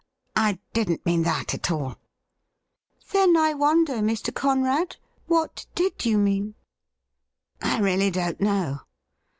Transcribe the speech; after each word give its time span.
'I 0.51 0.57
didn't 0.73 1.05
mean 1.05 1.21
that 1.29 1.53
at 1.53 1.69
all 1.69 1.95
!''Then 3.11 3.37
I 3.37 3.53
wonder, 3.53 3.97
Mr. 3.97 4.33
Conrad, 4.33 4.95
what 5.27 5.67
did 5.75 6.05
you 6.07 6.17
mean?' 6.17 6.55
'I 7.61 7.79
really 7.81 8.09
don't 8.09 8.41
know. 8.41 8.79